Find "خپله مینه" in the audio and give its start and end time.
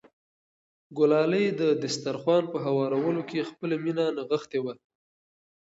3.49-4.05